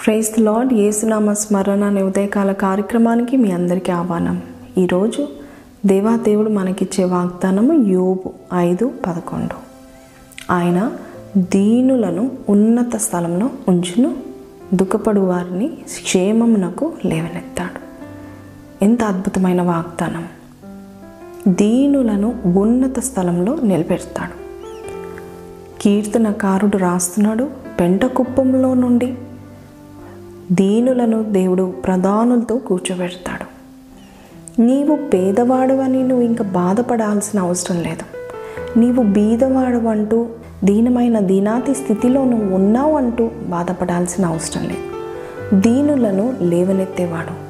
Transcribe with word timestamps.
Praise 0.00 0.40
lord 0.40 0.72
యేసునామ 0.72 1.32
స్మరణ 1.32 1.84
అనే 1.84 2.02
ఉదయకాల 2.02 2.52
కార్యక్రమానికి 2.52 3.36
మీ 3.36 3.52
అందరికీ 3.52 3.92
ఆహ్వానం. 3.92 4.42
ఈరోజు 4.78 5.28
దేవాదేవుడు 5.86 6.50
మనకిచ్చే 6.50 7.04
వాగ్దానము 7.04 7.72
యోబు 7.72 8.32
ఐదు 8.54 8.92
పదకొండు. 9.06 9.56
ఆయన 10.52 10.92
దీనులను 11.38 12.30
ఉన్నత 12.48 12.96
స్థలంలో 12.96 13.50
ఉంచును 13.68 14.16
దుఃఖపడు 14.74 15.20
వారిని 15.20 15.68
క్షేమమునకు 16.02 16.92
లేవనెత్తాడు. 17.04 17.80
ఎంత 18.84 19.04
అద్భుతమైన 19.04 19.62
వాగ్దానం. 19.62 20.24
దీనులను 21.48 22.34
ఉన్నత 22.56 23.00
స్థలంలో 23.00 23.58
నిలబెడతాడు. 23.62 24.36
కీర్తనకారుడు 25.80 26.76
రాస్తున్నాడు 26.76 27.50
పెంట 27.80 28.04
కుప్పంలో 28.04 28.74
నుండి 28.74 29.14
దీనులను 30.52 31.22
దేవుడు 31.22 31.74
ప్రధానులతో 31.84 32.56
కూర్చోబెడతాడు. 32.56 33.56
నీవు 34.62 34.96
పేదవాడవని 34.96 36.02
నువ్వు 36.02 36.24
ఇంకా 36.24 36.44
బాధపడాల్సిన 36.44 37.40
అవసరం 37.40 37.82
లేదు. 37.82 38.16
నీవు 38.78 39.02
బీదవాడు 39.02 39.76
అంటూ 39.76 40.26
దీనమైన 40.64 41.20
దీనాతి 41.20 41.74
స్థితిలో 41.74 42.24
నువ్వు 42.24 42.54
ఉన్నావు 42.54 42.96
అంటూ 42.96 43.30
బాధపడాల్సిన 43.46 44.26
అవసరం 44.26 44.64
లేదు. 44.64 44.96
దీనులను 45.60 46.36
లేవనెత్తేవాడు. 46.40 47.46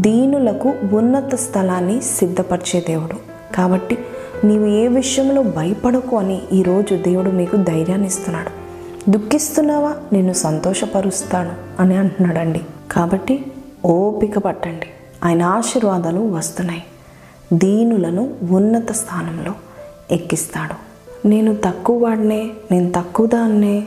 దీనులకు 0.00 0.74
ఉన్నత 0.92 1.34
స్థలాన్ని 1.34 2.02
సిద్ధపరిచే 2.02 2.80
దేవుడు. 2.80 3.16
కాబట్టి 3.56 3.98
నీవు 4.44 4.66
ఏ 4.66 4.88
విషయంలో 4.88 5.42
భయపడకు 5.42 6.16
అని 6.16 6.42
ఈరోజు 6.52 6.94
దేవుడు 6.94 7.30
మీకు 7.30 7.56
ధైర్యాన్ని 7.56 8.06
ఇస్తున్నాడు. 8.06 8.59
దుఃఖిస్తున్నావా? 9.08 9.94
నేను 10.12 10.32
సంతోషపరుస్తాను 10.32 11.52
అని 11.80 11.96
అంటున్నాడండి. 11.96 12.60
కాబట్టి 12.90 13.44
ఓపిక 13.84 14.38
పట్టండి. 14.38 14.86
ఆయన 15.24 15.42
ఆశీర్వాదాలు 15.42 16.20
వస్తున్నాయి. 16.20 16.82
దీనులను 17.52 18.34
ఉన్నత 18.50 18.92
స్థానంలో 18.92 19.52
ఎక్కిస్తాడు. 20.10 20.90
నేను 21.28 21.56
తక్కువ 21.64 22.02
వాడినే 22.02 22.50
నేను 22.70 22.92
తక్కువ 22.96 23.26
దాన్నే 23.26 23.84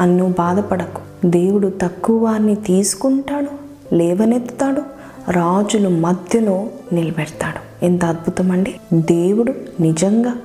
అని 0.00 0.22
బాధపడకు. 0.22 1.28
దేవుడు 1.28 1.72
తక్కువ 1.82 2.24
వారిని 2.24 2.54
తీసుకుంటాడు 2.54 3.64
లేవనెత్తుతాడు 3.94 4.82
రాజుల 5.30 5.88
మధ్యలో 5.88 6.66
నిలబెడతాడు. 6.92 7.84
ఎంత 7.84 8.04
అద్భుతం 8.04 8.50
అండి 8.50 8.74
దేవుడు 8.92 9.54
నిజంగా 9.80 10.36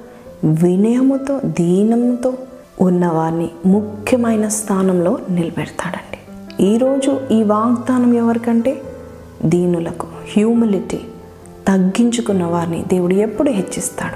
వినయముతో 0.46 1.40
దీనంతో 1.46 2.34
ఉన్నవారిని 2.82 3.50
ముఖ్యమైన 3.66 4.48
స్థానంలో 4.48 5.20
నిలబెడతాడండి. 5.30 6.20
ఈరోజు 6.66 7.20
ఈ 7.32 7.44
వాగ్దానం 7.44 8.14
ఎవరికంటే? 8.14 8.82
దీనులకు 9.46 10.08
హ్యూమిలిటీ 10.36 11.00
తగ్గించుకున్న 11.68 12.44
వారిని 12.44 12.84
దేవుడు 12.88 13.14
ఎప్పుడు 13.14 13.50
హెచ్చిస్తాడు? 13.50 14.16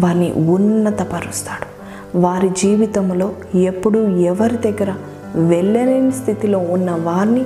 వారిని 0.00 0.32
ఉన్నతపరుస్తాడు. 0.32 1.72
వారి 2.18 2.48
జీవితంలో 2.48 3.32
ఎప్పుడు 3.54 3.98
ఎవరి 3.98 4.56
దగ్గర 4.56 4.94
వెళ్ళలేని 5.34 6.12
స్థితిలో 6.12 6.58
ఉన్న 6.58 6.90
వారిని 6.90 7.44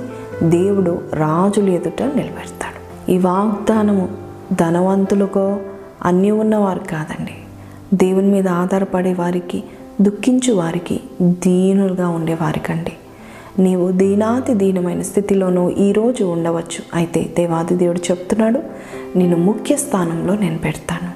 దేవుడు 0.49 1.01
రాజులు 1.13 1.69
ఎదుట 1.69 2.01
నిలబెడతాడు. 2.01 3.11
ఈ 3.11 3.17
వాగ్దానము 3.17 4.09
ధనవంతులకో 4.53 5.59
అన్నీ 6.05 6.31
ఉన్నవారు 6.31 6.79
కాదండి. 6.79 7.33
దేవుని 7.93 8.27
మీద 8.27 8.47
ఆధారపడే 8.47 9.13
వారికి 9.13 9.63
దుఃఖించు 10.01 10.53
వారికి 10.53 10.99
దీనులుగా 11.23 12.07
ఉండేవారికండి 12.09 12.93
నీవు 13.59 13.91
దీనాతి 13.91 14.53
దీనమైన 14.53 15.01
స్థితిలోనూ 15.01 15.69
ఈరోజు 15.69 16.23
ఉండవచ్చు. 16.23 16.81
అయితే 16.93 17.33
దేవాది 17.37 17.75
దేవుడు 17.75 18.01
చెప్తున్నాడు 18.11 18.59
నిన్ను 19.15 19.37
ముఖ్య 19.37 19.75
స్థానంలో 19.75 20.35
నేను 20.35 20.57
పెడతాను. 20.57 21.09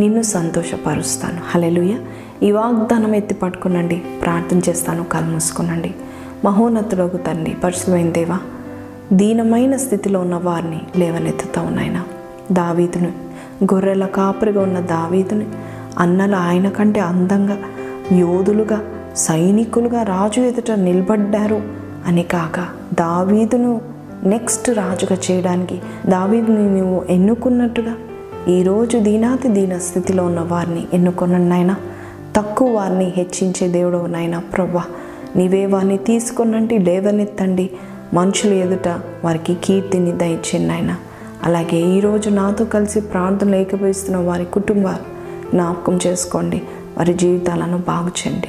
నిన్ను 0.00 0.22
సంతోషపరుస్తాను. 0.22 1.40
హలెలుయ 1.50 1.94
ఈ 2.42 2.50
వాగ్దానం 2.50 3.14
ఎత్తి 3.14 3.34
పట్టుకునండి. 3.34 4.02
ప్రార్థన 4.22 4.58
చేస్తాను 4.68 5.04
కళ్ళు 5.04 5.30
మూసుకునండి. 5.30 5.94
మహోన్నతులకు 6.44 7.16
తండ్రి 7.16 7.54
పరిశుభైన 7.64 8.10
దేవా 8.10 8.38
దీనమైన 9.12 9.76
స్థితిలో 9.76 10.20
ఉన్న 10.20 10.34
వారిని 10.34 10.80
లేవనెత్తుతావు 10.96 11.70
నాయన 11.70 12.02
దావీదును 12.52 13.12
గొర్రెల 13.64 14.06
కాపురిగా 14.06 14.60
ఉన్న 14.62 14.80
దావీదుని 14.80 15.46
అన్నల 15.98 16.34
ఆయన 16.34 16.68
కంటే 16.68 17.00
అందంగా 17.00 17.56
యోధులుగా 18.12 18.80
సైనికులుగా 19.16 20.02
రాజు 20.02 20.40
ఎదుట 20.40 20.70
నిలబడ్డారు. 20.70 21.62
అని 22.06 22.22
కాక 22.22 22.60
దావీదును 22.94 23.80
నెక్స్ట్ 24.24 24.70
రాజుగా 24.70 25.18
చేయడానికి 25.30 25.80
దావీదుని 26.08 26.80
నువ్వు 26.80 27.04
ఎన్నుకున్నట్టుగా? 27.10 27.94
ఈరోజు 28.48 28.98
దీనాతి 28.98 29.48
దీన 29.48 29.78
స్థితిలో 29.78 30.24
ఉన్న 30.24 30.40
వారిని 30.40 30.84
ఎన్నుకున్నాను 30.94 31.74
తక్కువ 32.36 32.70
వారిని 32.70 33.12
హెచ్చించే 33.16 33.68
దేవుడు 33.68 34.06
నాయన 34.06 34.38
ప్రభా 34.38 34.82
నీవే 35.36 35.66
వారిని 35.66 35.96
తీసుకున్నంటి 35.96 36.78
లేవనెత్తండి. 36.78 37.70
మనుషుల 38.14 38.52
ఎదుట 38.52 38.88
వారికి 39.24 39.54
కీర్తిని 39.64 40.12
దయచేయండి 40.12 40.92
అలాగే 41.44 41.76
ఈరోజు 41.76 42.30
నాతో 42.30 42.64
కలిసి 42.64 43.00
ప్రార్థన 43.00 43.48
లేకపోయిస్తున్న 43.48 44.16
వారి 44.16 44.44
కుటుంబాలు 44.44 45.16
జ్ఞాపకం 45.50 45.98
చేసుకోండి. 46.06 46.62
వారి 46.98 47.14
జీవితాలను 47.14 47.78
బాగుచండి 47.78 48.48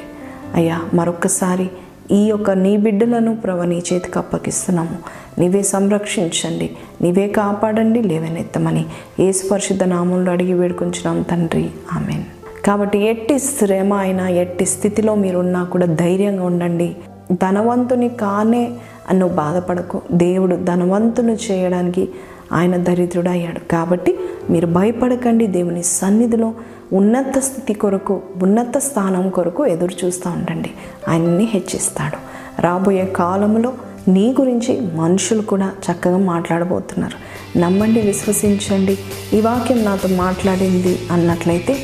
అయ్యా 0.56 0.82
మరొకసారి 0.94 1.70
ఈ 2.12 2.26
యొక్క 2.26 2.52
నీ 2.52 2.78
బిడ్డలను 2.78 3.36
ప్రభ 3.36 3.62
నీ 3.62 3.84
చేతికి 3.94 4.20
అప్పగిస్తున్నాము. 4.20 4.98
నీవే 5.40 5.62
సంరక్షించండి. 5.62 6.70
నీవే 7.02 7.28
కాపాడండి. 7.28 8.02
లేవనెత్తమని 8.02 8.86
ఏసు 9.20 9.50
పరిశుద్ధ 9.50 9.84
నామంలో 9.84 10.32
అడిగి 10.32 10.54
వేడుకుంటున్నాం 10.54 11.22
తండ్రి. 11.22 11.70
ఆమెన్. 11.94 12.24
కాబట్టి 12.66 13.00
ఎట్టి 13.00 13.40
శ్రమ 13.40 13.94
అయినా 13.94 14.30
ఎట్టి 14.30 14.66
స్థితిలో 14.66 15.16
మీరున్నా 15.16 15.64
కూడా 15.64 15.86
ధైర్యంగా 15.86 16.44
ఉండండి. 16.44 16.96
ధనవంతుని 17.32 18.10
కానే 18.10 18.72
అన్ను 19.10 19.28
బాధపడకు. 19.28 20.02
దేవుడు 20.12 20.56
ధనవంతుని 20.56 21.34
చేయడానికి 21.34 22.10
ఆయన 22.54 22.78
దరిద్రుడు 22.78 23.30
అయ్యాడు 23.30 23.60
కాబట్టి 23.72 24.20
మీరు 24.50 24.68
భయపడకండి. 24.68 25.48
దేవుని 25.48 25.84
సన్నిధిలో 25.84 26.54
ఉన్నత 26.94 27.40
స్థితి 27.40 27.74
కొరకు 27.74 28.22
ఉన్నత 28.44 28.78
స్థానం 28.78 29.30
కొరకు 29.30 29.66
ఎదురు 29.66 30.06
చూస్తూ 30.06 30.30
ఉండండి. 30.30 30.72
ఆయన్ని 31.10 31.48
హెచ్చిస్తాడు. 31.52 32.18
రాబోయే 32.62 33.06
కాలంలో 33.06 33.74
నీ 34.08 34.36
గురించి 34.42 34.82
మనుషులు 34.82 35.42
కూడా 35.42 35.72
చక్కగా 35.92 36.18
మాట్లాడబోతున్నారు. 36.18 37.38
నమ్మండి 37.60 38.02
విశ్వసించండి. 38.02 38.98
ఈ 39.34 39.42
వాక్యం 39.42 39.86
నాతో 39.86 40.10
మాట్లాడింది 40.16 41.00
అన్నట్లయితే 41.12 41.78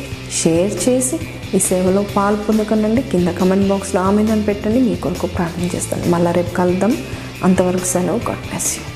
షేర్ 0.44 0.90
చేసి 0.90 1.19
ఈ 1.53 1.59
సేవలో 1.59 2.06
పాల్పొందుకనండి 2.16 3.02
కింద 3.02 3.28
కమెంట్ 3.28 3.69
బాక్స్లో 3.69 4.02
ఆమెదని 4.02 4.44
పెట్టండి. 4.44 4.81
మీ 4.81 4.96
కొరకు 4.96 5.28
ప్రార్థన 5.28 5.78
చేస్తాను. 5.78 6.09
మళ్ళీ 6.09 6.31
రేపు 6.31 6.56
కలుద్దాం. 6.56 6.97
అంతవరకు 7.44 7.85
సెలవు. 7.85 8.16
God 8.16 8.47
bless 8.47 8.78
you. 8.78 8.93